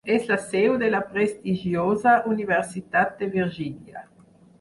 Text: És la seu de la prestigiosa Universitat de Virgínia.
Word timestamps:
És 0.13 0.23
la 0.29 0.35
seu 0.43 0.77
de 0.83 0.87
la 0.93 1.01
prestigiosa 1.11 2.13
Universitat 2.31 3.13
de 3.21 3.29
Virgínia. 3.37 4.03